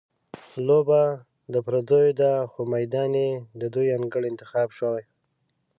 لوبه 0.67 1.01
د 1.53 1.55
پردیو 1.65 2.11
ده، 2.21 2.33
خو 2.51 2.61
میدان 2.73 3.11
یې 3.23 3.29
د 3.61 3.63
دوی 3.73 3.87
انګړ 3.97 4.21
انتخاب 4.31 4.69
شوی. 4.77 5.03